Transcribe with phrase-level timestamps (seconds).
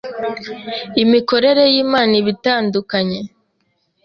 [1.03, 3.19] imikorere y’Imana iba itandukanye